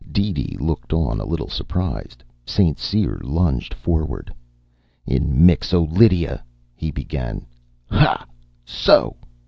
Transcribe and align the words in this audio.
DeeDee 0.11 0.57
looked 0.59 0.93
on, 0.93 1.19
a 1.19 1.25
little 1.25 1.47
surprised. 1.47 2.23
St. 2.43 2.79
Cyr 2.79 3.21
lunged 3.23 3.71
forward. 3.71 4.33
"In 5.05 5.45
Mixo 5.45 5.83
Lydia" 5.85 6.43
he 6.75 6.89
began. 6.89 7.45
"Ha! 7.91 8.25
So!" 8.65 9.17